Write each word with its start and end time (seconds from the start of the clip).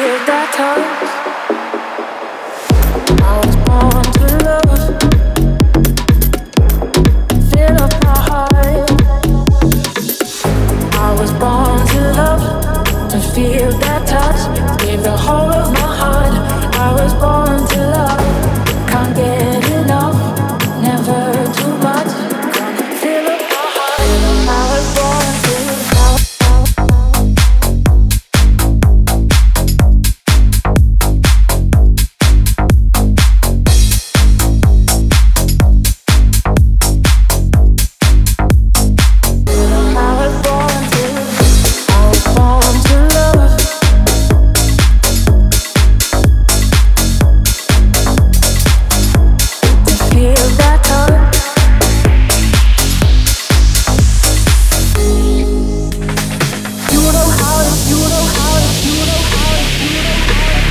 I 0.00 0.78
was 0.78 0.87